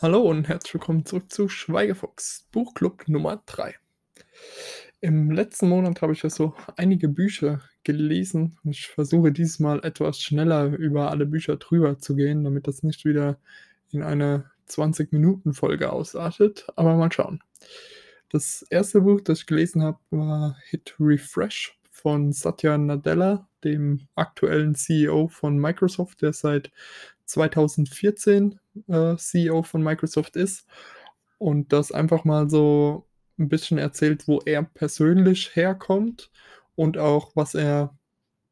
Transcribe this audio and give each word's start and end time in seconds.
Hallo 0.00 0.20
und 0.20 0.46
herzlich 0.46 0.74
willkommen 0.74 1.04
zurück 1.04 1.32
zu 1.32 1.48
Schweigefuchs, 1.48 2.46
Buchclub 2.52 3.08
Nummer 3.08 3.42
3. 3.46 3.74
Im 5.00 5.32
letzten 5.32 5.68
Monat 5.68 6.02
habe 6.02 6.12
ich 6.12 6.22
ja 6.22 6.30
so 6.30 6.54
einige 6.76 7.08
Bücher 7.08 7.62
gelesen 7.82 8.56
und 8.62 8.70
ich 8.70 8.86
versuche 8.86 9.32
diesmal 9.32 9.84
etwas 9.84 10.20
schneller 10.20 10.66
über 10.66 11.10
alle 11.10 11.26
Bücher 11.26 11.56
drüber 11.56 11.98
zu 11.98 12.14
gehen, 12.14 12.44
damit 12.44 12.68
das 12.68 12.84
nicht 12.84 13.04
wieder 13.04 13.40
in 13.90 14.04
eine 14.04 14.48
20-Minuten-Folge 14.68 15.92
ausartet. 15.92 16.68
Aber 16.76 16.94
mal 16.94 17.10
schauen. 17.10 17.42
Das 18.28 18.62
erste 18.70 19.00
Buch, 19.00 19.20
das 19.20 19.40
ich 19.40 19.46
gelesen 19.46 19.82
habe, 19.82 19.98
war 20.10 20.56
Hit 20.68 20.94
Refresh 21.00 21.76
von 21.90 22.30
Satya 22.30 22.78
Nadella, 22.78 23.47
dem 23.64 24.08
aktuellen 24.14 24.74
CEO 24.74 25.28
von 25.28 25.58
Microsoft, 25.58 26.22
der 26.22 26.32
seit 26.32 26.70
2014 27.26 28.58
äh, 28.88 29.16
CEO 29.16 29.62
von 29.62 29.82
Microsoft 29.82 30.36
ist. 30.36 30.66
Und 31.38 31.72
das 31.72 31.92
einfach 31.92 32.24
mal 32.24 32.50
so 32.50 33.06
ein 33.38 33.48
bisschen 33.48 33.78
erzählt, 33.78 34.26
wo 34.26 34.40
er 34.44 34.62
persönlich 34.62 35.54
herkommt 35.54 36.30
und 36.74 36.98
auch 36.98 37.32
was 37.34 37.54
er, 37.54 37.96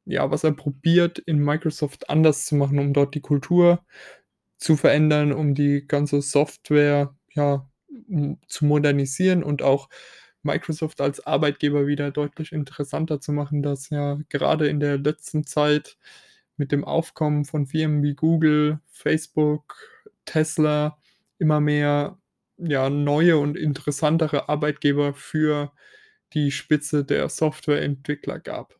ja, 0.04 0.30
was 0.30 0.44
er 0.44 0.52
probiert 0.52 1.18
in 1.18 1.38
Microsoft 1.38 2.08
anders 2.10 2.46
zu 2.46 2.54
machen, 2.54 2.78
um 2.78 2.92
dort 2.92 3.14
die 3.14 3.20
Kultur 3.20 3.84
zu 4.56 4.76
verändern, 4.76 5.32
um 5.32 5.54
die 5.54 5.86
ganze 5.86 6.22
Software, 6.22 7.14
ja, 7.34 7.68
zu 8.46 8.64
modernisieren 8.64 9.42
und 9.42 9.62
auch 9.62 9.88
Microsoft 10.46 11.00
als 11.00 11.26
Arbeitgeber 11.26 11.86
wieder 11.86 12.10
deutlich 12.10 12.52
interessanter 12.52 13.20
zu 13.20 13.32
machen, 13.32 13.62
dass 13.62 13.90
ja 13.90 14.18
gerade 14.28 14.68
in 14.68 14.80
der 14.80 14.98
letzten 14.98 15.44
Zeit 15.44 15.98
mit 16.56 16.72
dem 16.72 16.84
Aufkommen 16.84 17.44
von 17.44 17.66
Firmen 17.66 18.02
wie 18.02 18.14
Google, 18.14 18.80
Facebook, 18.88 19.76
Tesla 20.24 20.98
immer 21.38 21.60
mehr 21.60 22.18
ja, 22.58 22.88
neue 22.88 23.36
und 23.38 23.56
interessantere 23.56 24.48
Arbeitgeber 24.48 25.14
für 25.14 25.72
die 26.32 26.50
Spitze 26.50 27.04
der 27.04 27.28
Softwareentwickler 27.28 28.38
gab. 28.38 28.78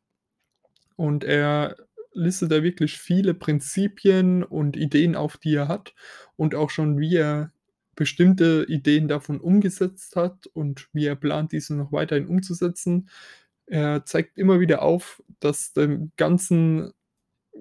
Und 0.97 1.25
er 1.25 1.77
listet 2.12 2.51
da 2.51 2.62
wirklich 2.62 2.99
viele 2.99 3.35
Prinzipien 3.35 4.43
und 4.43 4.77
Ideen 4.77 5.15
auf, 5.15 5.37
die 5.37 5.55
er 5.55 5.69
hat 5.69 5.95
und 6.37 6.55
auch 6.55 6.71
schon, 6.71 6.99
wie 6.99 7.17
er 7.17 7.53
bestimmte 7.97 8.67
Ideen 8.69 9.09
davon 9.09 9.41
umgesetzt 9.41 10.17
hat 10.17 10.47
und 10.49 10.89
wie 10.93 11.07
er 11.07 11.17
plant, 11.17 11.53
diese 11.53 11.75
noch 11.75 11.93
weiterhin 11.93 12.29
umzusetzen. 12.29 13.09
Er 13.67 14.05
zeigt 14.05 14.39
immer 14.39 14.61
wieder 14.61 14.83
auf, 14.83 15.23
dass 15.41 15.73
dem 15.73 16.13
Ganzen 16.17 16.93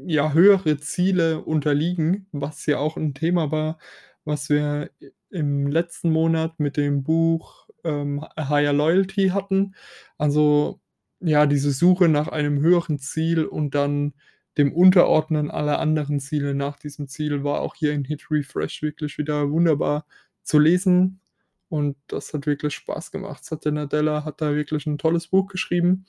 ja 0.06 0.33
höhere 0.33 0.78
Ziele 0.78 1.41
unterliegen, 1.44 2.28
was 2.31 2.66
ja 2.66 2.78
auch 2.80 2.97
ein 2.97 3.13
Thema 3.13 3.52
war, 3.52 3.80
was 4.25 4.50
wir 4.50 4.91
im 5.30 5.67
letzten 5.67 6.11
Monat 6.11 6.59
mit 6.59 6.78
dem 6.78 7.03
Buch 7.03 7.67
ähm, 7.83 8.25
Higher 8.38 8.73
Loyalty 8.73 9.30
hatten. 9.30 9.75
Also 10.17 10.81
ja, 11.22 11.45
diese 11.45 11.72
Suche 11.72 12.09
nach 12.09 12.28
einem 12.28 12.59
höheren 12.59 13.00
Ziel 13.00 13.45
und 13.45 13.75
dann 13.75 14.13
dem 14.58 14.73
Unterordnen 14.73 15.52
aller 15.52 15.80
anderen 15.80 16.19
Ziele 16.19 16.53
nach 16.53 16.78
diesem 16.78 17.08
Ziel 17.08 17.44
war 17.44 17.61
auch 17.61 17.75
hier 17.75 17.94
in 17.94 18.06
Hit 18.06 18.31
Refresh 18.31 18.81
wirklich 18.81 19.17
wieder 19.17 19.52
wunderbar 19.52 20.06
zu 20.45 20.59
lesen. 20.59 21.19
Und 21.67 21.97
das 22.07 22.33
hat 22.33 22.45
wirklich 22.45 22.75
Spaß 22.75 23.11
gemacht. 23.11 23.43
Satya 23.43 23.71
Nadella 23.71 24.23
hat 24.23 24.39
da 24.39 24.55
wirklich 24.55 24.85
ein 24.85 24.97
tolles 24.97 25.27
Buch 25.27 25.47
geschrieben, 25.47 26.05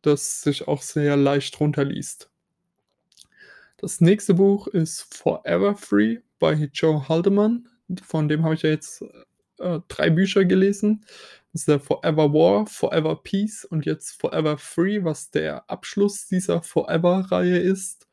das 0.00 0.40
sich 0.42 0.68
auch 0.68 0.80
sehr 0.80 1.16
leicht 1.16 1.60
runterliest. 1.60 2.30
Das 3.76 4.00
nächste 4.00 4.34
Buch 4.34 4.68
ist 4.68 5.14
Forever 5.14 5.74
Free 5.74 6.20
bei 6.38 6.70
Joe 6.72 7.08
Haldeman. 7.08 7.68
Von 8.02 8.28
dem 8.28 8.44
habe 8.44 8.54
ich 8.54 8.62
ja 8.62 8.70
jetzt 8.70 9.04
äh, 9.58 9.80
drei 9.88 10.08
Bücher 10.08 10.44
gelesen. 10.44 11.04
Das 11.52 11.62
ist 11.62 11.68
der 11.68 11.80
Forever 11.80 12.32
War, 12.32 12.66
Forever 12.66 13.22
Peace 13.22 13.64
und 13.64 13.84
jetzt 13.84 14.20
Forever 14.20 14.56
Free, 14.56 15.04
was 15.04 15.30
der 15.30 15.68
Abschluss 15.68 16.26
dieser 16.26 16.62
Forever-Reihe 16.62 17.58
ist. 17.58 18.08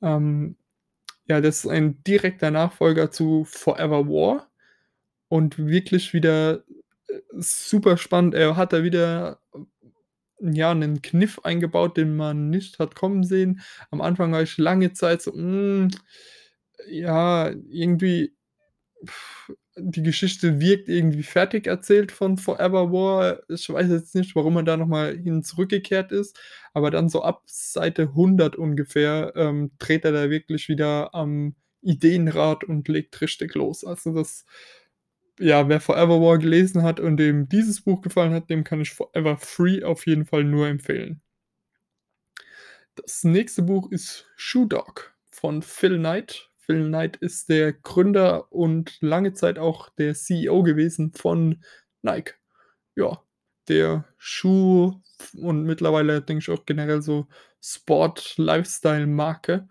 Ähm, 0.00 0.56
ja, 1.26 1.40
das 1.40 1.64
ist 1.64 1.70
ein 1.70 2.02
direkter 2.04 2.50
Nachfolger 2.50 3.10
zu 3.10 3.44
Forever 3.44 4.06
War 4.06 4.48
und 5.34 5.58
wirklich 5.58 6.14
wieder 6.14 6.62
äh, 7.08 7.20
super 7.32 7.96
spannend. 7.96 8.34
Er 8.34 8.56
hat 8.56 8.72
da 8.72 8.84
wieder 8.84 9.40
ja, 10.38 10.70
einen 10.70 11.02
Kniff 11.02 11.40
eingebaut, 11.42 11.96
den 11.96 12.14
man 12.14 12.50
nicht 12.50 12.78
hat 12.78 12.94
kommen 12.94 13.24
sehen. 13.24 13.60
Am 13.90 14.00
Anfang 14.00 14.30
war 14.30 14.42
ich 14.42 14.58
lange 14.58 14.92
Zeit 14.92 15.22
so, 15.22 15.32
hm, 15.32 15.90
ja, 16.88 17.50
irgendwie 17.68 18.36
die 19.76 20.04
Geschichte 20.04 20.60
wirkt 20.60 20.88
irgendwie 20.88 21.24
fertig 21.24 21.66
erzählt 21.66 22.12
von 22.12 22.36
Forever 22.38 22.92
War. 22.92 23.40
Ich 23.48 23.68
weiß 23.68 23.90
jetzt 23.90 24.14
nicht, 24.14 24.36
warum 24.36 24.56
er 24.56 24.62
da 24.62 24.76
nochmal 24.76 25.16
hin 25.18 25.42
zurückgekehrt 25.42 26.12
ist, 26.12 26.38
aber 26.74 26.92
dann 26.92 27.08
so 27.08 27.22
ab 27.22 27.42
Seite 27.46 28.02
100 28.02 28.54
ungefähr 28.54 29.32
ähm, 29.34 29.72
dreht 29.78 30.04
er 30.04 30.12
da 30.12 30.30
wirklich 30.30 30.68
wieder 30.68 31.12
am 31.12 31.56
Ideenrad 31.82 32.62
und 32.62 32.86
legt 32.86 33.20
richtig 33.20 33.54
los. 33.56 33.84
Also 33.84 34.14
das 34.14 34.44
ja, 35.38 35.68
wer 35.68 35.80
Forever 35.80 36.20
War 36.20 36.38
gelesen 36.38 36.82
hat 36.82 37.00
und 37.00 37.16
dem 37.16 37.48
dieses 37.48 37.82
Buch 37.82 38.02
gefallen 38.02 38.32
hat, 38.32 38.50
dem 38.50 38.64
kann 38.64 38.80
ich 38.80 38.92
Forever 38.92 39.36
Free 39.36 39.82
auf 39.82 40.06
jeden 40.06 40.26
Fall 40.26 40.44
nur 40.44 40.68
empfehlen. 40.68 41.20
Das 42.94 43.24
nächste 43.24 43.62
Buch 43.62 43.90
ist 43.90 44.26
Shoe 44.36 44.68
Dog 44.68 45.14
von 45.30 45.62
Phil 45.62 45.98
Knight. 45.98 46.50
Phil 46.58 46.86
Knight 46.86 47.16
ist 47.16 47.48
der 47.48 47.72
Gründer 47.72 48.52
und 48.52 48.96
lange 49.00 49.32
Zeit 49.32 49.58
auch 49.58 49.88
der 49.90 50.14
CEO 50.14 50.62
gewesen 50.62 51.12
von 51.12 51.62
Nike. 52.02 52.34
Ja, 52.94 53.20
der 53.68 54.04
Schuh 54.16 55.00
und 55.36 55.64
mittlerweile 55.64 56.22
denke 56.22 56.42
ich 56.42 56.50
auch 56.50 56.64
generell 56.66 57.02
so 57.02 57.26
Sport-Lifestyle-Marke. 57.60 59.68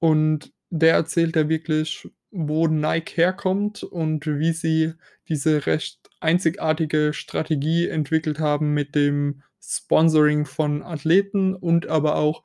Und 0.00 0.52
der 0.70 0.94
erzählt 0.94 1.36
ja 1.36 1.48
wirklich, 1.48 2.08
wo 2.34 2.66
Nike 2.66 3.16
herkommt 3.16 3.84
und 3.84 4.26
wie 4.26 4.52
sie 4.52 4.92
diese 5.28 5.66
recht 5.66 6.10
einzigartige 6.20 7.12
Strategie 7.12 7.88
entwickelt 7.88 8.40
haben 8.40 8.74
mit 8.74 8.94
dem 8.94 9.42
Sponsoring 9.62 10.44
von 10.44 10.82
Athleten 10.82 11.54
und 11.54 11.86
aber 11.86 12.16
auch 12.16 12.42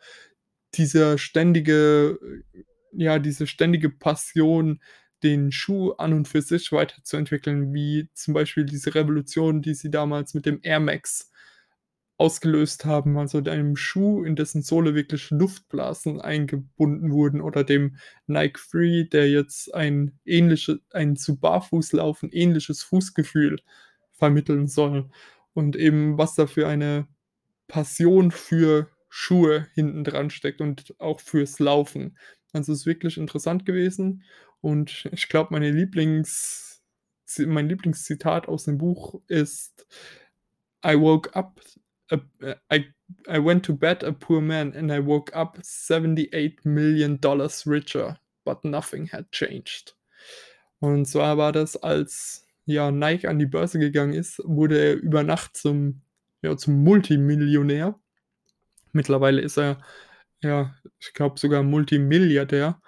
dieser 0.75 1.17
ständige, 1.17 2.19
ja, 2.91 3.17
diese 3.19 3.47
ständige 3.47 3.89
Passion, 3.89 4.79
den 5.23 5.51
Schuh 5.51 5.91
an 5.93 6.13
und 6.13 6.27
für 6.27 6.41
sich 6.41 6.71
weiterzuentwickeln, 6.71 7.73
wie 7.73 8.09
zum 8.13 8.33
Beispiel 8.33 8.65
diese 8.65 8.95
Revolution, 8.95 9.61
die 9.61 9.73
sie 9.73 9.89
damals 9.89 10.33
mit 10.33 10.45
dem 10.45 10.59
Air 10.61 10.79
Max 10.79 11.28
ausgelöst 12.19 12.85
haben, 12.85 13.17
also 13.17 13.41
deinem 13.41 13.77
Schuh, 13.77 14.23
in 14.23 14.35
dessen 14.35 14.61
Sohle 14.61 14.93
wirklich 14.93 15.29
Luftblasen 15.31 16.19
eingebunden 16.21 17.11
wurden 17.11 17.41
oder 17.41 17.63
dem 17.63 17.95
Nike 18.27 18.59
Free, 18.59 19.05
der 19.05 19.29
jetzt 19.31 19.73
ein 19.73 20.19
ähnliches, 20.25 20.79
ein 20.91 21.15
zu 21.15 21.37
Barfußlaufen 21.39 22.29
ähnliches 22.31 22.83
Fußgefühl 22.83 23.59
vermitteln 24.11 24.67
soll 24.67 25.09
und 25.53 25.77
eben 25.77 26.17
was 26.17 26.35
da 26.35 26.45
für 26.45 26.67
eine 26.67 27.07
Passion 27.67 28.31
für 28.31 28.89
Schuhe 29.09 29.67
hinten 29.73 30.03
dran 30.03 30.29
steckt 30.29 30.61
und 30.61 30.95
auch 30.99 31.21
fürs 31.21 31.59
Laufen. 31.59 32.17
Also 32.51 32.73
es 32.73 32.79
ist 32.81 32.85
wirklich 32.85 33.17
interessant 33.17 33.65
gewesen 33.65 34.23
und 34.61 35.07
ich 35.13 35.29
glaube, 35.29 35.49
meine 35.53 35.71
Lieblings 35.71 36.67
mein 37.37 37.69
Lieblingszitat 37.69 38.47
aus 38.47 38.65
dem 38.65 38.79
Buch 38.79 39.21
ist 39.27 39.87
I 40.83 40.99
woke 40.99 41.35
up 41.35 41.61
a, 42.11 42.55
I, 42.71 42.85
I 43.27 43.39
went 43.39 43.65
to 43.65 43.73
bed 43.73 44.03
a 44.03 44.11
poor 44.11 44.41
man 44.41 44.73
and 44.75 44.91
I 44.91 44.99
woke 44.99 45.35
up 45.35 45.57
78 45.61 46.65
million 46.65 47.17
dollars 47.19 47.65
richer, 47.65 48.17
but 48.45 48.63
nothing 48.63 49.07
had 49.07 49.31
changed. 49.31 49.95
Und 50.79 51.05
zwar 51.05 51.37
war 51.37 51.51
das, 51.51 51.75
als 51.75 52.45
ja, 52.65 52.91
Nike 52.91 53.27
an 53.27 53.39
die 53.39 53.45
Börse 53.45 53.79
gegangen 53.79 54.13
ist, 54.13 54.39
wurde 54.45 54.77
er 54.79 54.95
über 54.95 55.23
Nacht 55.23 55.57
zum, 55.57 56.01
ja, 56.41 56.55
zum 56.55 56.83
Multimillionär. 56.83 57.99
Mittlerweile 58.91 59.41
ist 59.41 59.57
er, 59.57 59.81
ja, 60.41 60.75
ich 60.99 61.13
glaube 61.13 61.39
sogar 61.39 61.63
Multimilliardär. 61.63 62.81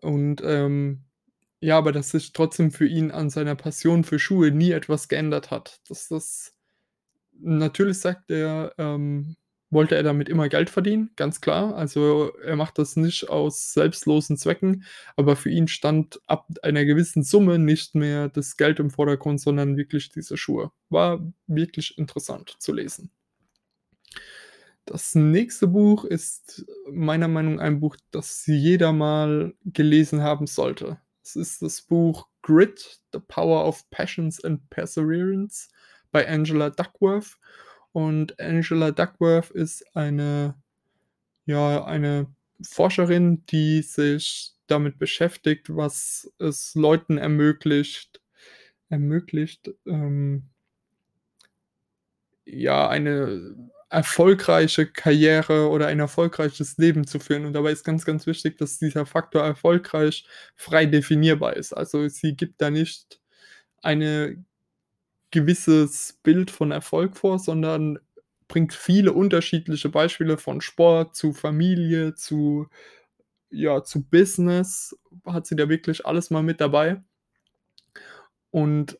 Und 0.00 0.42
ähm, 0.44 1.04
ja, 1.60 1.78
aber 1.78 1.92
dass 1.92 2.10
sich 2.10 2.32
trotzdem 2.34 2.70
für 2.70 2.86
ihn 2.86 3.10
an 3.10 3.30
seiner 3.30 3.54
Passion 3.54 4.04
für 4.04 4.18
Schuhe 4.18 4.50
nie 4.50 4.72
etwas 4.72 5.08
geändert 5.08 5.50
hat. 5.50 5.80
Dass 5.88 6.08
das 6.08 6.53
Natürlich 7.40 7.98
sagt 7.98 8.30
er, 8.30 8.72
ähm, 8.78 9.36
wollte 9.74 9.96
er 9.96 10.02
damit 10.02 10.28
immer 10.28 10.48
Geld 10.48 10.70
verdienen, 10.70 11.10
ganz 11.16 11.40
klar. 11.40 11.74
Also 11.74 12.32
er 12.44 12.56
macht 12.56 12.78
das 12.78 12.96
nicht 12.96 13.28
aus 13.28 13.72
selbstlosen 13.74 14.36
Zwecken, 14.38 14.84
aber 15.16 15.36
für 15.36 15.50
ihn 15.50 15.68
stand 15.68 16.20
ab 16.26 16.48
einer 16.62 16.84
gewissen 16.84 17.22
Summe 17.22 17.58
nicht 17.58 17.94
mehr 17.94 18.28
das 18.28 18.56
Geld 18.56 18.78
im 18.78 18.90
Vordergrund, 18.90 19.40
sondern 19.40 19.76
wirklich 19.76 20.08
diese 20.10 20.36
Schuhe. 20.36 20.70
War 20.88 21.20
wirklich 21.46 21.98
interessant 21.98 22.54
zu 22.58 22.72
lesen. 22.72 23.10
Das 24.86 25.14
nächste 25.14 25.66
Buch 25.66 26.04
ist 26.04 26.64
meiner 26.90 27.28
Meinung 27.28 27.56
nach 27.56 27.64
ein 27.64 27.80
Buch, 27.80 27.96
das 28.10 28.46
jeder 28.46 28.92
mal 28.92 29.54
gelesen 29.64 30.22
haben 30.22 30.46
sollte. 30.46 30.98
Es 31.22 31.36
ist 31.36 31.62
das 31.62 31.80
Buch 31.80 32.28
Grit: 32.42 33.00
The 33.12 33.18
Power 33.18 33.66
of 33.66 33.88
Passions 33.90 34.44
and 34.44 34.68
Perseverance 34.68 35.70
bei 36.14 36.28
Angela 36.28 36.70
Duckworth. 36.70 37.38
Und 37.92 38.40
Angela 38.40 38.92
Duckworth 38.92 39.50
ist 39.50 39.84
eine 39.96 40.54
ja, 41.46 41.84
eine 41.84 42.28
Forscherin, 42.62 43.44
die 43.46 43.82
sich 43.82 44.52
damit 44.66 44.98
beschäftigt, 44.98 45.76
was 45.76 46.32
es 46.38 46.74
Leuten 46.74 47.18
ermöglicht 47.18 48.22
ermöglicht, 48.88 49.70
ähm 49.86 50.44
ja, 52.46 52.88
eine 52.88 53.70
erfolgreiche 53.90 54.86
Karriere 54.86 55.68
oder 55.70 55.86
ein 55.86 56.00
erfolgreiches 56.00 56.76
Leben 56.78 57.06
zu 57.06 57.20
führen. 57.20 57.46
Und 57.46 57.52
dabei 57.54 57.72
ist 57.72 57.84
ganz, 57.84 58.04
ganz 58.04 58.26
wichtig, 58.26 58.58
dass 58.58 58.78
dieser 58.78 59.06
Faktor 59.06 59.42
erfolgreich 59.42 60.26
frei 60.56 60.86
definierbar 60.86 61.56
ist. 61.56 61.72
Also, 61.72 62.08
sie 62.08 62.34
gibt 62.36 62.60
da 62.60 62.70
nicht 62.70 63.20
eine 63.82 64.44
gewisses 65.34 66.18
Bild 66.22 66.50
von 66.50 66.70
Erfolg 66.70 67.16
vor, 67.16 67.38
sondern 67.38 67.98
bringt 68.48 68.72
viele 68.72 69.12
unterschiedliche 69.12 69.88
Beispiele 69.88 70.38
von 70.38 70.60
Sport 70.60 71.16
zu 71.16 71.32
Familie, 71.32 72.14
zu 72.14 72.68
ja, 73.50 73.84
zu 73.84 74.02
Business 74.02 74.96
hat 75.24 75.46
sie 75.46 75.56
da 75.56 75.68
wirklich 75.68 76.06
alles 76.06 76.30
mal 76.30 76.42
mit 76.42 76.60
dabei. 76.60 77.02
Und 78.50 78.98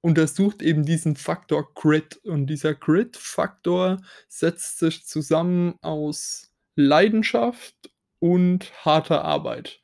untersucht 0.00 0.62
eben 0.62 0.84
diesen 0.84 1.16
Faktor 1.16 1.74
Grit. 1.74 2.16
Und 2.24 2.46
dieser 2.46 2.74
Grit-Faktor 2.74 4.02
setzt 4.28 4.78
sich 4.78 5.04
zusammen 5.06 5.74
aus 5.82 6.52
Leidenschaft 6.76 7.90
und 8.18 8.72
harter 8.84 9.24
Arbeit. 9.24 9.80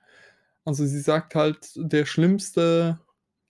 Also, 0.65 0.87
sie 0.87 1.01
sagt 1.01 1.35
halt, 1.35 1.73
der 1.77 2.05
schlimmste 2.07 3.01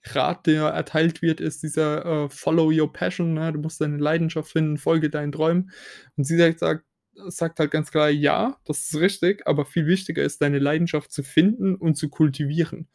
Rat, 0.05 0.47
der 0.47 0.63
erteilt 0.65 1.21
wird, 1.21 1.39
ist 1.41 1.63
dieser, 1.63 2.25
äh, 2.25 2.29
„Follow 2.29 2.71
your 2.71 2.91
passion“, 2.91 3.33
ne? 3.33 3.53
Du 3.53 3.59
musst 3.59 3.81
deine 3.81 3.97
Leidenschaft 3.97 4.51
finden, 4.51 4.77
folge 4.77 5.09
deinen 5.09 5.31
Träumen. 5.31 5.71
Und 6.17 6.25
sie 6.25 6.37
sagt 6.37 6.83
sagt 7.27 7.59
halt 7.59 7.71
ganz 7.71 7.91
klar: 7.91 8.09
„Ja, 8.09 8.57
das 8.65 8.81
ist 8.91 8.95
richtig, 8.99 9.45
aber 9.47 9.65
viel 9.65 9.85
wichtiger 9.87 10.23
ist, 10.23 10.41
deine 10.41 10.59
Leidenschaft 10.59 11.11
zu 11.11 11.23
finden 11.23 11.75
und 11.75 11.95
zu 11.95 12.09
kultivieren.“ 12.09 12.87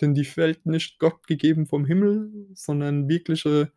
Denn 0.00 0.14
die 0.14 0.24
fällt 0.24 0.66
nicht 0.66 0.98
Gott 0.98 1.26
gegeben 1.26 1.66
vom 1.66 1.84
Himmel, 1.86 2.30
sondern 2.54 3.08
wirkliche 3.08 3.72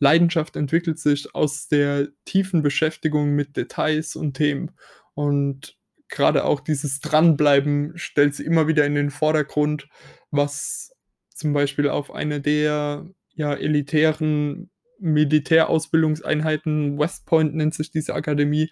Leidenschaft 0.00 0.56
entwickelt 0.56 0.98
sich 0.98 1.34
aus 1.34 1.68
der 1.68 2.08
tiefen 2.24 2.62
Beschäftigung 2.62 3.30
mit 3.34 3.56
Details 3.56 4.16
und 4.16 4.34
Themen. 4.34 4.72
Und 5.14 5.76
grade 6.08 6.44
auch 6.44 6.60
dieses 6.60 7.00
Dranbleiben 7.00 7.92
stellt 7.96 8.34
sie 8.34 8.44
immer 8.44 8.68
wieder 8.68 8.86
in 8.86 8.94
den 8.94 9.10
Vordergrund, 9.10 9.88
was 10.30 10.92
zum 11.38 11.52
Beispiel 11.54 11.88
auf 11.88 12.12
eine 12.14 12.40
der, 12.40 13.06
ja, 13.34 13.54
elitären 13.54 14.70
Militärausbildungseinheiten 15.00 16.98
West 16.98 17.26
Point 17.26 17.54
nennt 17.54 17.74
sich 17.74 17.90
diese 17.92 18.14
Akademie, 18.14 18.70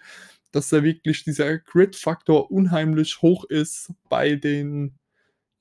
dass 0.51 0.69
da 0.69 0.83
wirklich 0.83 1.23
dieser 1.23 1.57
Grit-Faktor 1.59 2.51
unheimlich 2.51 3.21
hoch 3.21 3.45
ist 3.45 3.91
bei 4.09 4.35
den 4.35 4.97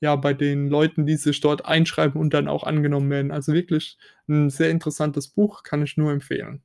ja, 0.01 0.17
bei 0.17 0.35
den 0.35 0.69
Leuten, 0.69 1.07
die 1.07 1.17
sich 1.17 1.41
dort 1.41 1.67
einschreiben 1.67 2.21
und 2.21 2.35
dann 2.35 2.49
auch 2.49 2.65
angenommen 2.65 3.11
werden. 3.11 3.33
Also, 3.33 3.53
wirklich 3.55 3.99
'n 4.29 4.51
sehr 4.51 4.71
interessantes 4.71 5.29
Buch, 5.29 5.63
kann 5.65 5.83
ich 5.85 5.97
nur 5.99 6.13
empfehlen. 6.13 6.63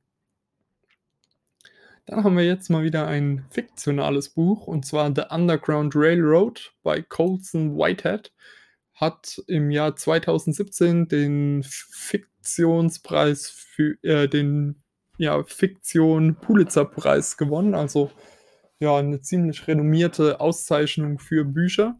Dann 2.08 2.24
haben 2.24 2.36
wir 2.36 2.44
jetzt 2.44 2.68
mal 2.68 2.82
wieder 2.82 3.06
ein 3.06 3.44
fiktionales 3.50 4.28
Buch, 4.30 4.66
und 4.66 4.84
zwar 4.84 5.14
„The 5.14 5.22
Underground 5.30 5.94
Railroad“ 5.94 6.72
bei 6.82 7.00
Colson 7.00 7.76
Whitehead. 7.76 8.32
Hat 9.02 9.42
im 9.48 9.72
Jahr 9.72 9.96
2017 9.96 11.08
den 11.08 11.64
Fiktionspreis 11.64 13.48
für 13.50 13.96
äh, 14.04 14.28
den, 14.28 14.80
ja, 15.18 15.42
Fiktion-Pulitzer-Preis 15.42 17.36
gewonnen, 17.36 17.74
also, 17.74 18.12
ja, 18.78 19.02
'ne 19.02 19.20
ziemlich 19.20 19.66
renommierte 19.66 20.38
Auszeichnung 20.40 21.18
für 21.18 21.44
Bücher. 21.44 21.98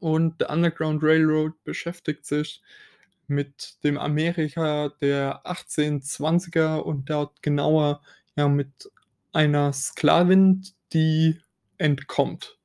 Und 0.00 0.34
„The 0.40 0.46
Underground 0.52 1.04
Railroad“ 1.04 1.52
beschäftigt 1.62 2.26
sich 2.26 2.60
mit 3.28 3.76
dem 3.84 3.98
Amerika 3.98 4.88
der 5.00 5.46
1820er 5.46 6.78
und 6.78 7.08
dort 7.08 7.40
genauer, 7.42 8.02
ja, 8.36 8.48
mit 8.48 8.90
einer 9.32 9.72
Sklavin, 9.72 10.64
die 10.92 11.38
entkommt. 11.78 12.58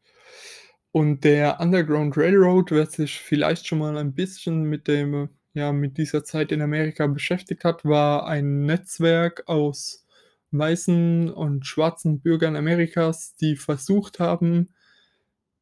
Und 0.92 1.24
der 1.24 1.60
Underground 1.60 2.18
Railroad, 2.18 2.72
wer 2.72 2.86
sich 2.86 3.20
vielleicht 3.20 3.66
schon 3.68 3.80
mal 3.80 3.98
ein 3.98 4.14
bisschen 4.14 4.64
mit 4.64 4.88
dem 4.88 5.30
ja, 5.54 5.72
mit 5.74 5.98
dieser 5.98 6.24
Zeit 6.24 6.52
in 6.52 6.62
Amerika 6.62 7.08
beschäftigt 7.08 7.64
hat, 7.64 7.84
war 7.84 8.26
ein 8.28 8.66
Netzwerk 8.66 9.44
aus 9.48 10.06
weißen 10.52 11.30
und 11.30 11.66
schwarzen 11.66 12.22
Bürgern 12.22 12.56
Amerikas, 12.56 13.36
die 13.36 13.56
versucht 13.56 14.20
haben, 14.20 14.74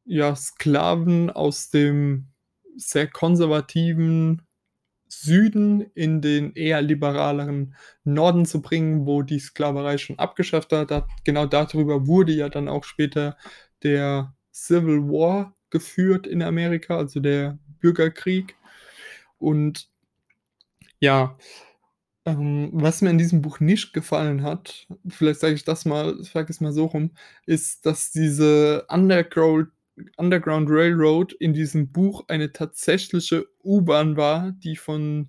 ja, 0.04 0.34
Sklaven 0.34 1.30
aus 1.30 1.70
dem 1.70 2.28
sehr 2.76 3.06
konservativen 3.08 4.42
Süden 5.08 5.82
in 5.94 6.20
den 6.20 6.52
eher 6.54 6.82
liberaleren 6.82 7.74
Norden 8.04 8.46
zu 8.46 8.62
bringen, 8.62 9.06
wo 9.06 9.22
die 9.22 9.40
Sklaverei 9.40 9.98
schon 9.98 10.18
abgeschafft 10.18 10.72
hat. 10.72 11.08
Genau 11.24 11.46
dadrüber 11.46 12.06
wurde 12.06 12.32
ja 12.32 12.48
dann 12.48 12.68
auch 12.68 12.84
später 12.84 13.36
der 13.82 14.34
Civil 14.52 15.08
War 15.08 15.54
geführt 15.70 16.26
in 16.26 16.42
Amerika, 16.42 16.96
also 16.96 17.20
der 17.20 17.58
Bürgerkrieg. 17.80 18.56
Und 19.38 19.88
ja, 21.00 21.38
ähm, 22.26 22.70
was 22.72 23.02
mir 23.02 23.10
in 23.10 23.18
diesem 23.18 23.42
Buch 23.42 23.60
nicht 23.60 23.92
gefallen 23.92 24.42
hat, 24.42 24.86
vielleicht 25.08 25.40
sage 25.40 25.54
ich 25.54 25.64
das 25.64 25.84
mal 25.84 26.22
sage 26.22 26.50
ich's 26.50 26.60
mal 26.60 26.72
so 26.72 26.86
rum, 26.86 27.12
ist, 27.46 27.86
dass 27.86 28.10
diese 28.12 28.86
Underground 28.88 29.68
Underground 30.16 30.68
Railroad 30.70 31.34
in 31.34 31.52
diesem 31.52 31.92
Buch 31.92 32.24
eine 32.28 32.52
tatsächliche 32.52 33.46
U-Bahn 33.64 34.16
war, 34.16 34.52
die 34.52 34.76
von 34.76 35.28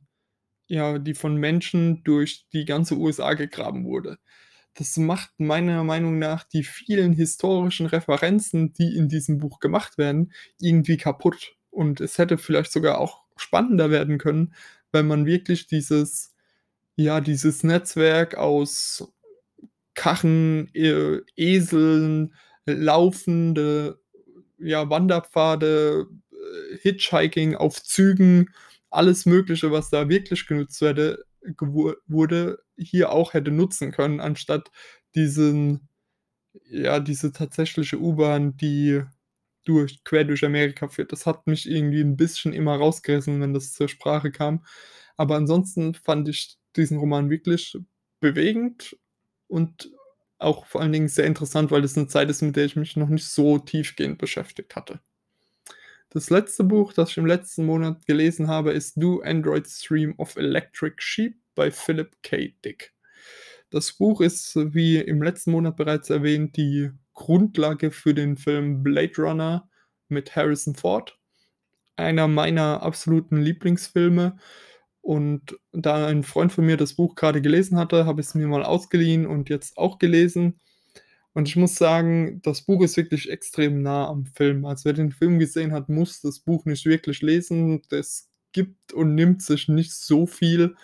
ja, 0.68 1.00
die 1.00 1.14
von 1.16 1.36
Menschen 1.36 2.04
durch 2.06 2.48
die 2.54 2.66
ganze 2.66 2.96
USA 2.98 3.34
gegraben 3.34 3.84
wurde. 3.86 4.20
Das 4.74 4.98
macht 4.98 5.32
meiner 5.40 5.84
Meinung 5.84 6.18
nach 6.20 6.44
die 6.44 6.64
vielen 6.64 7.14
historischen 7.14 7.88
Referenzen, 7.88 8.74
die 8.74 8.96
in 8.96 9.10
diesem 9.10 9.38
Buch 9.38 9.60
gemacht 9.60 9.98
werden, 9.98 10.32
irgendwie 10.60 10.98
kaputt. 10.98 11.56
Und 11.70 12.02
es 12.02 12.18
hätte 12.18 12.38
vielleicht 12.38 12.72
sogar 12.72 13.00
auch 13.00 13.24
spannender 13.36 13.92
werden 13.92 14.18
können, 14.18 14.54
wenn 14.92 15.08
man 15.08 15.26
wirklich 15.26 15.68
dieses 15.68 16.32
ja, 16.96 17.22
dieses 17.22 17.64
Netzwerk 17.64 18.36
aus 18.36 19.12
Karren, 19.94 20.70
E 20.74 21.20
Eseln, 21.36 22.34
laufende, 22.66 24.00
ja, 24.60 24.90
Wanderpfade, 24.90 26.08
äh, 26.32 26.78
Hitchhiking 26.78 27.56
auf 27.56 27.82
Zügen, 27.84 28.50
alles 28.90 29.26
Mögliche, 29.26 29.72
was 29.72 29.90
da 29.90 30.10
wirklich 30.10 30.48
genutzt 30.48 30.82
werde 30.82 31.26
wurde, 32.08 32.60
hier 32.78 33.12
auch 33.12 33.34
hätte 33.34 33.52
nutzen 33.52 33.92
können, 33.92 34.20
anstatt 34.22 34.72
diesen 35.16 35.90
ja, 36.66 37.00
diese 37.02 37.32
tatsächliche 37.34 38.00
U-Bahn, 38.02 38.58
die 38.58 39.04
durch 39.66 40.04
quer 40.06 40.26
durch 40.26 40.46
Amerika 40.46 40.90
führt. 40.90 41.12
Das 41.14 41.26
hat 41.28 41.48
mich 41.48 41.70
irgendwie 41.70 42.02
'n 42.02 42.18
bisschen 42.18 42.54
immer 42.54 42.76
rausgerissen, 42.78 43.42
wenn 43.42 43.54
das 43.56 43.74
zur 43.74 43.90
Sprache 43.90 44.32
kam. 44.32 44.66
Aber 45.18 45.36
ansonsten 45.38 45.96
fand 45.96 46.30
ich 46.30 46.58
diesen 46.78 46.98
Roman 47.00 47.30
wirklich 47.32 47.78
bewegend 48.22 48.98
und 49.50 49.92
auch 50.40 50.66
vor 50.68 50.82
allen 50.82 50.94
Dingen 50.94 51.10
sehr 51.10 51.26
interessant, 51.28 51.72
weil 51.72 51.82
das 51.84 51.96
'ne 51.98 52.08
Zeit 52.08 52.30
ist, 52.32 52.42
mit 52.44 52.56
der 52.58 52.66
ich 52.66 52.76
mich 52.78 52.96
noch 52.98 53.10
nicht 53.10 53.28
so 53.28 53.60
tiefgehend 53.60 54.18
beschäftigt 54.20 54.76
hatte. 54.78 55.02
Das 56.14 56.30
letzte 56.30 56.66
Buch, 56.66 56.92
das 56.92 57.12
ich 57.12 57.18
im 57.18 57.26
letzten 57.26 57.66
Monat 57.66 58.06
gelesen 58.06 58.50
habe, 58.50 58.74
ist 58.74 59.02
„Do 59.02 59.22
Androids 59.22 59.82
Dream 59.82 60.14
of 60.18 60.36
Electric 60.36 60.96
Sheep“ 61.00 61.38
bei 61.56 61.72
Philip 61.72 62.12
K. 62.22 62.54
Dick. 62.66 62.94
Das 63.70 63.94
Buch 63.94 64.20
ist, 64.22 64.58
wie 64.74 64.98
im 64.98 65.24
letzten 65.24 65.52
Monat 65.52 65.78
bereits 65.78 66.10
erwähnt, 66.10 66.58
die 66.58 66.90
Grundlage 67.14 67.92
für 67.92 68.14
den 68.14 68.36
Film 68.36 68.84
„Blade 68.84 69.14
Runner“ 69.20 69.70
mit 70.10 70.36
Harrison 70.36 70.76
Ford. 70.76 71.18
Einer 71.98 72.28
meiner 72.28 72.84
absoluten 72.84 73.42
Lieblingsfilme. 73.42 74.38
Und 75.02 75.58
da 75.74 76.08
ein 76.08 76.24
Freund 76.24 76.52
von 76.54 76.66
mir 76.66 76.78
das 76.78 76.96
Buch 76.96 77.16
grade 77.16 77.42
gelesen 77.42 77.78
hatte, 77.78 78.06
habe 78.06 78.22
ich's 78.22 78.36
mir 78.36 78.48
mal 78.48 78.64
ausgeliehen 78.66 79.28
und 79.28 79.50
jetzt 79.50 79.78
auch 79.78 80.00
gelesen. 80.00 80.60
Und 81.36 81.48
ich 81.48 81.56
muss 81.56 81.76
sagen, 81.76 82.42
das 82.44 82.62
Buch 82.64 82.84
ist 82.84 82.98
wirklich 82.98 83.30
extrem 83.30 83.82
nah 83.82 84.08
am 84.08 84.26
Film. 84.26 84.66
Also, 84.66 84.86
wer 84.86 84.94
den 84.94 85.12
Film 85.12 85.40
gesehen 85.40 85.72
hat, 85.74 85.88
muss 85.90 86.22
das 86.22 86.40
Buch 86.40 86.66
nicht 86.66 86.86
wirklich 86.86 87.22
lesen. 87.22 87.82
Das 87.90 88.30
gibt 88.54 88.92
und 88.94 89.16
nimmt 89.16 89.42
sich 89.42 89.70
nicht 89.70 89.94
so 89.94 90.26
viel. 90.28 90.76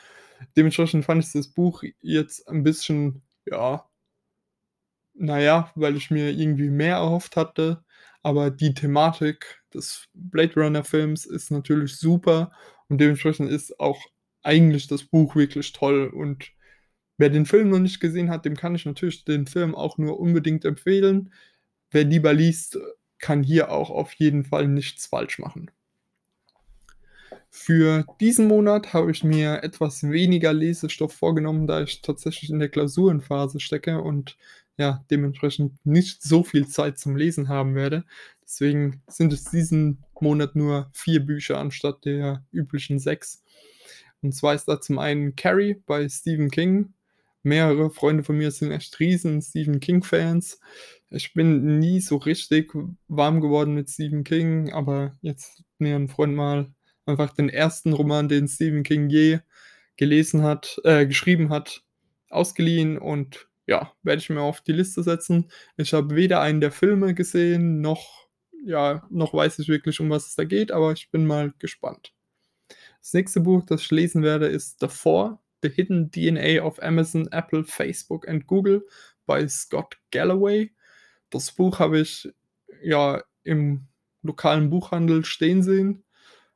Dementsprechend 0.58 1.06
fand 1.06 1.24
ich 1.26 1.32
das 1.34 1.50
Buch 1.50 1.84
jetzt 2.02 2.48
'n 2.50 2.64
bisschen, 2.64 3.24
ja 3.46 3.88
na 5.16 5.40
ja, 5.40 5.72
weil 5.76 5.96
ich 5.98 6.12
mir 6.12 6.30
irgendwie 6.32 6.70
mehr 6.70 6.98
erhofft 6.98 7.36
hatte, 7.36 7.84
aber 8.24 8.52
die 8.52 8.74
Thematik 8.74 9.62
des 9.74 10.08
Blade 10.14 10.54
Runner 10.56 10.84
Films 10.84 11.26
ist 11.26 11.52
natürlich 11.52 11.96
super 11.98 12.52
Und 12.90 13.00
dementsprechend 13.02 13.50
ist 13.50 13.80
auch 13.80 14.00
eigentlich 14.44 14.88
das 14.88 15.04
Buch 15.04 15.36
wirklich 15.36 15.74
toll. 15.74 16.08
Und 16.08 16.52
wer 17.18 17.30
den 17.30 17.46
Film 17.46 17.70
noch 17.70 17.80
nicht 17.80 18.00
gesehen 18.00 18.30
hat, 18.30 18.46
dem 18.46 18.56
kann 18.56 18.76
ich 18.76 18.86
natürlich 18.86 19.26
den 19.26 19.48
Film 19.48 19.76
auch 19.76 19.98
nur 19.98 20.20
unbedingt 20.20 20.66
empfehlen. 20.66 21.34
Wer 21.92 22.04
lieber 22.04 22.34
liest, 22.34 22.78
kann 23.20 23.44
hier 23.44 23.72
auch 23.72 23.90
auf 23.90 24.14
jeden 24.14 24.44
Fall 24.44 24.68
nichts 24.68 25.08
falsch 25.08 25.40
machen. 25.40 25.72
Für 27.50 28.06
diesen 28.20 28.48
Monat 28.48 28.94
habe 28.94 29.12
ich 29.12 29.24
mir 29.24 29.64
etwas 29.64 30.04
weniger 30.04 30.54
Lesestoff 30.54 31.14
vorgenommen, 31.14 31.66
da 31.66 31.82
ich 31.82 32.02
tatsächlich 32.02 32.50
in 32.50 32.60
der 32.60 32.70
Klausurenphase 32.70 33.60
stecke 33.60 34.02
und 34.02 34.38
ja, 34.78 35.04
dementsprechend 35.10 35.74
nicht 35.86 36.22
so 36.22 36.44
viel 36.44 36.68
Zeit 36.68 37.00
zum 37.00 37.16
Lesen 37.16 37.50
haben 37.50 37.74
werde. 37.74 38.04
Deswegen 38.44 39.02
sind 39.08 39.34
es 39.34 39.46
diesen 39.46 40.04
Monat 40.22 40.56
nur 40.56 40.90
vier 40.94 41.26
Bücher 41.26 41.58
anstatt 41.58 42.06
der 42.06 42.46
üblichen 42.52 43.00
sechs. 43.00 43.44
Und 44.22 44.34
zwar 44.34 44.54
ist 44.54 44.66
da 44.66 44.80
zum 44.80 45.00
einen 45.00 45.36
Carrie 45.36 45.82
bei 45.86 46.08
Stephen 46.10 46.52
King. 46.52 46.94
Mehrere 47.48 47.90
Freunde 47.90 48.24
von 48.24 48.38
mir 48.38 48.52
sind 48.52 48.72
echt 48.72 49.00
riesen 49.00 49.42
Stephen 49.42 49.80
King-Fans. 49.80 50.60
Ich 51.10 51.34
bin 51.34 51.80
nie 51.80 52.02
so 52.02 52.18
richtig 52.18 52.74
warm 53.08 53.40
geworden 53.40 53.74
mit 53.74 53.90
Stephen 53.90 54.24
King, 54.24 54.74
aber 54.74 55.18
jetzt 55.22 55.60
hat 55.60 55.66
mir 55.80 55.96
ein 55.96 56.10
Freund 56.10 56.36
mal 56.36 56.74
einfach 57.06 57.34
den 57.34 57.48
ersten 57.50 57.94
Roman, 57.94 58.28
den 58.28 58.50
Stephen 58.50 58.84
King 58.84 59.10
je 59.10 59.40
gelesen 59.96 60.44
hat, 60.44 60.80
äh, 60.84 61.06
geschrieben 61.06 61.50
hat, 61.50 61.84
ausgeliehen 62.30 62.98
und 62.98 63.48
ja, 63.66 63.94
werde 64.04 64.22
ich 64.22 64.30
mir 64.30 64.42
auf 64.42 64.62
die 64.62 64.74
Liste 64.74 65.02
setzen. 65.02 65.50
Ich 65.78 65.94
habe 65.94 66.16
weder 66.16 66.42
einen 66.42 66.60
der 66.60 66.72
Filme 66.72 67.14
gesehen, 67.14 67.80
noch, 67.80 68.28
ja, 68.66 69.08
noch 69.10 69.34
weiß 69.34 69.60
ich 69.60 69.70
wirklich, 69.70 70.00
um 70.02 70.10
was 70.10 70.28
es 70.28 70.36
da 70.36 70.44
geht, 70.44 70.72
aber 70.72 70.92
ich 70.92 71.10
bin 71.12 71.26
mal 71.26 71.54
gespannt. 71.60 72.14
Das 73.00 73.14
nächste 73.14 73.40
Buch, 73.40 73.64
das 73.66 73.82
ich 73.82 73.92
lesen 73.92 74.22
werde, 74.24 74.48
ist 74.48 74.86
Four, 74.90 75.42
The 75.62 75.70
Hidden 75.70 76.12
DNA 76.12 76.64
of 76.64 76.82
Amazon, 76.82 77.28
Apple, 77.32 77.64
Facebook 77.64 78.28
and 78.28 78.48
Google 78.48 78.86
bei 79.26 79.48
Scott 79.48 79.98
Galloway. 80.12 80.72
Das 81.30 81.52
Buch 81.52 81.80
habe 81.80 82.00
ich 82.00 82.30
ja 82.82 83.24
im 83.44 83.88
lokalen 84.22 84.70
Buchhandel 84.70 85.26
stehen 85.26 85.64
sehen 85.64 86.04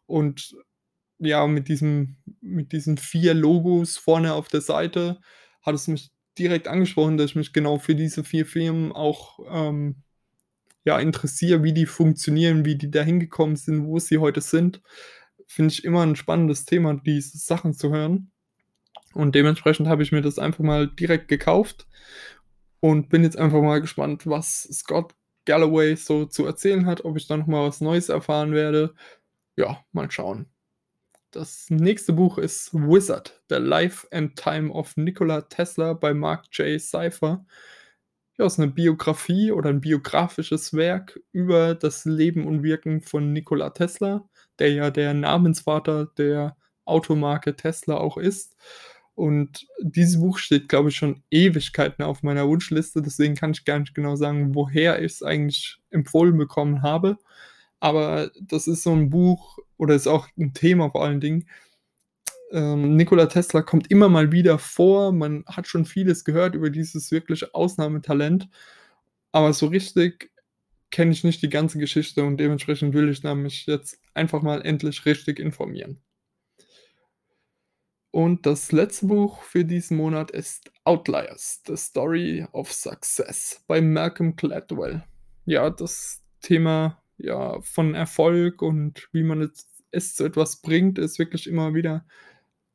und 0.06 0.56
ja, 1.20 1.46
mit 1.46 1.68
diesem, 1.68 2.18
mit 2.42 2.72
diesen 2.72 2.98
vier 2.98 3.34
Logos 3.34 3.98
vorne 3.98 4.34
auf 4.34 4.48
der 4.48 4.62
Seite 4.62 5.20
hat 5.62 5.76
es 5.76 5.88
mich 5.88 6.12
direkt 6.38 6.68
angesprochen, 6.68 7.18
dass 7.18 7.32
ich 7.32 7.36
mich 7.36 7.54
genau 7.54 7.78
für 7.78 7.96
diese 7.96 8.24
vier 8.24 8.46
Firmen 8.46 8.92
auch 8.92 9.40
ähm, 9.48 9.98
ja, 10.84 11.00
interessiere, 11.00 11.64
wie 11.64 11.74
die 11.74 11.86
funktionieren, 11.86 12.66
wie 12.66 12.76
die 12.76 12.90
da 12.90 13.04
hingekommen 13.04 13.56
sind, 13.56 13.86
wo 13.86 14.00
sie 14.00 14.18
heute 14.18 14.42
sind. 14.42 14.82
Finde 15.48 15.74
ich 15.74 15.84
immer 15.84 16.02
ein 16.02 16.16
spannendes 16.16 16.66
Thema, 16.66 16.96
diese 16.96 17.38
Sachen 17.38 17.74
zu 17.74 17.92
hören. 17.92 18.32
Und 19.14 19.36
dementsprechend 19.36 19.88
habe 19.88 20.04
ich 20.04 20.12
mir 20.12 20.22
das 20.22 20.40
einfach 20.40 20.64
mal 20.64 20.88
direkt 20.88 21.28
gekauft 21.28 21.88
und 22.80 23.10
bin 23.10 23.24
jetzt 23.24 23.38
einfach 23.38 23.62
mal 23.62 23.82
gespannt, 23.82 24.28
was 24.28 24.64
Scott 24.72 25.14
Galloway 25.46 25.96
so 25.96 26.26
zu 26.26 26.46
erzählen 26.46 26.86
hat, 26.86 27.04
ob 27.06 27.18
ich 27.18 27.28
da 27.28 27.38
nochmal 27.38 27.68
was 27.68 27.82
Neues 27.82 28.10
erfahren 28.10 28.54
werde. 28.54 28.94
Ja, 29.56 29.84
mal 29.92 30.10
schauen. 30.12 30.48
Das 31.32 31.70
nächste 31.70 32.14
Buch 32.14 32.38
ist 32.38 32.74
Wizard, 32.74 33.42
The 33.50 33.56
Life 33.56 34.08
and 34.12 34.36
Time 34.36 34.72
of 34.72 34.98
Nikola 34.98 35.42
Tesla 35.44 35.94
bei 35.94 36.14
Mark 36.14 36.48
J. 36.52 36.80
Cypher. 36.80 37.46
Ja, 38.38 38.46
ist 38.46 38.60
eine 38.60 38.72
Biografie 38.72 39.52
oder 39.52 39.70
ein 39.70 39.82
biografisches 39.82 40.74
Werk 40.74 41.20
über 41.32 41.76
das 41.76 42.06
Leben 42.06 42.46
und 42.48 42.64
Wirken 42.64 43.02
von 43.02 43.32
Nikola 43.34 43.70
Tesla, 43.70 44.28
der 44.60 44.74
ja 44.74 44.90
der 44.92 45.14
Namensvater 45.14 46.08
der 46.18 46.58
Automarke 46.86 47.56
Tesla 47.56 47.96
auch 47.96 48.18
ist. 48.18 48.58
Und 49.16 49.68
dieses 49.82 50.20
Buch 50.20 50.38
steht, 50.38 50.70
glaube 50.70 50.90
ich, 50.90 50.96
schon 50.96 51.24
Ewigkeiten 51.30 52.04
auf 52.04 52.24
meiner 52.24 52.48
Wunschliste. 52.48 53.02
Deswegen 53.02 53.36
kann 53.36 53.52
ich 53.52 53.66
gar 53.66 53.80
nicht 53.80 53.94
genau 53.94 54.16
sagen, 54.16 54.56
woher 54.56 55.00
ich 55.02 55.14
es 55.14 55.24
eigentlich 55.24 55.78
empfohlen 55.90 56.38
bekommen 56.38 56.82
habe. 56.82 57.18
Aber 57.80 58.32
das 58.40 58.68
ist 58.68 58.84
so 58.84 58.94
ein 58.94 59.10
Buch 59.10 59.58
oder 59.78 59.96
ist 59.96 60.08
auch 60.08 60.28
ein 60.38 60.54
Thema 60.54 60.90
vor 60.92 61.04
allen 61.04 61.20
Dingen. 61.20 61.48
Ähm, 62.52 62.96
Nikola 62.96 63.28
Tesla 63.28 63.62
kommt 63.62 63.90
immer 63.92 64.10
mal 64.10 64.32
wieder 64.32 64.60
vor. 64.60 65.12
Man 65.12 65.44
hat 65.48 65.68
schon 65.68 65.86
vieles 65.86 66.24
gehört 66.24 66.56
über 66.56 66.70
dieses 66.70 67.12
wirkliche 67.12 67.54
Ausnahmetalent. 67.54 68.50
Aber 69.32 69.54
so 69.54 69.68
richtig 69.68 70.32
kenne 70.92 71.12
ich 71.12 71.24
nicht 71.24 71.42
die 71.42 71.50
ganze 71.50 71.80
Geschichte 71.80 72.24
und 72.24 72.38
dementsprechend 72.38 72.94
will 72.94 73.10
ich 73.10 73.24
mich 73.24 73.66
jetzt 73.66 74.00
einfach 74.14 74.42
mal 74.42 74.62
endlich 74.62 75.06
richtig 75.06 75.40
informieren. 75.40 76.02
Und 78.12 78.46
das 78.46 78.74
letzte 78.74 79.08
Buch 79.08 79.42
für 79.44 79.64
diesen 79.64 79.96
Monat 79.96 80.32
ist 80.32 80.70
Outliers, 80.84 81.62
The 81.66 81.78
Story 81.78 82.46
of 82.52 82.72
Success 82.72 83.64
bei 83.68 83.82
Malcolm 83.82 84.36
Gladwell. 84.36 85.04
Ja, 85.46 85.70
das 85.70 86.22
Thema 86.42 87.02
ja, 87.18 87.62
von 87.62 87.96
Erfolg 87.96 88.62
und 88.62 89.08
wie 89.14 89.24
man 89.24 89.50
es, 89.92 90.16
zu 90.16 90.26
etwas 90.26 90.62
bringt, 90.62 91.00
ist 91.00 91.20
wirklich 91.20 91.48
immer 91.48 91.74
wieder 91.74 92.06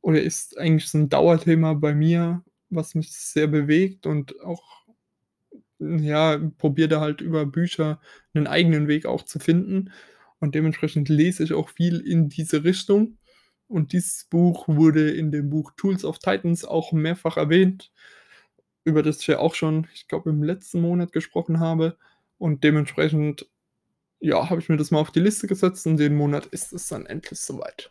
oder 0.00 0.22
ist 0.22 0.56
eigentlich 0.58 0.88
so 0.88 0.98
ein 0.98 1.08
Dauerthema 1.08 1.74
bei 1.74 1.94
mir, 1.94 2.42
was 2.70 2.94
mich 2.94 3.12
sehr 3.12 3.46
bewegt 3.46 4.06
und 4.06 4.40
auch 4.40 4.86
ja, 5.78 6.38
probiere 6.58 6.88
da 6.88 7.00
halt 7.00 7.20
über 7.20 7.44
Bücher 7.44 8.00
einen 8.32 8.46
eigenen 8.46 8.88
Weg 8.88 9.06
auch 9.06 9.22
zu 9.22 9.38
finden. 9.38 9.90
Und 10.38 10.54
dementsprechend 10.54 11.08
lese 11.08 11.44
ich 11.44 11.52
auch 11.52 11.68
viel 11.70 12.00
in 12.00 12.28
diese 12.28 12.64
Richtung. 12.64 13.18
Und 13.68 13.92
dieses 13.92 14.24
Buch 14.24 14.68
wurde 14.68 15.10
in 15.10 15.32
dem 15.32 15.50
Buch 15.50 15.72
Tools 15.76 16.04
of 16.04 16.18
Titans 16.18 16.64
auch 16.64 16.92
mehrfach 16.92 17.36
erwähnt, 17.36 17.92
über 18.84 19.02
das 19.02 19.20
ich 19.20 19.26
ja 19.26 19.40
auch 19.40 19.54
schon, 19.54 19.88
ich 19.92 20.08
glaube, 20.08 20.30
im 20.30 20.42
letzten 20.42 20.80
Monat 20.80 21.12
gesprochen 21.12 21.60
habe. 21.60 21.98
Und 22.38 22.64
dementsprechend, 22.64 23.46
ja, 24.20 24.48
habe 24.48 24.60
ich 24.60 24.68
mir 24.68 24.76
das 24.76 24.90
mal 24.90 25.00
auf 25.00 25.10
die 25.10 25.20
Liste 25.20 25.46
gesetzt 25.46 25.86
und 25.86 25.96
den 25.96 26.16
Monat 26.16 26.44
ist 26.46 26.72
es 26.72 26.88
dann 26.88 27.06
endlich 27.06 27.40
soweit. 27.40 27.90